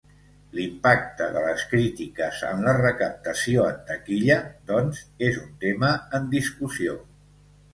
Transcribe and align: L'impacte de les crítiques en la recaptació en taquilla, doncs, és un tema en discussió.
L'impacte 0.59 1.25
de 1.33 1.43
les 1.47 1.65
crítiques 1.73 2.39
en 2.47 2.63
la 2.69 2.73
recaptació 2.79 3.67
en 3.75 3.83
taquilla, 3.91 4.39
doncs, 4.73 5.05
és 5.29 5.39
un 5.43 5.53
tema 5.67 5.93
en 6.21 6.27
discussió. 6.37 6.99